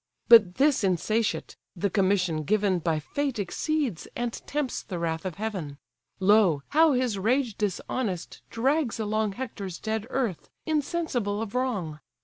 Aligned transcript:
But 0.29 0.55
this 0.55 0.83
insatiate, 0.83 1.57
the 1.75 1.91
commission 1.91 2.41
given 2.41 2.79
By 2.79 2.97
fate 2.99 3.37
exceeds, 3.37 4.07
and 4.15 4.33
tempts 4.47 4.81
the 4.81 4.97
wrath 4.97 5.25
of 5.25 5.35
heaven: 5.35 5.77
Lo, 6.19 6.63
how 6.69 6.93
his 6.93 7.19
rage 7.19 7.55
dishonest 7.55 8.41
drags 8.49 8.99
along 8.99 9.33
Hector's 9.33 9.77
dead 9.77 10.07
earth, 10.09 10.49
insensible 10.65 11.39
of 11.39 11.53
wrong! 11.53 11.99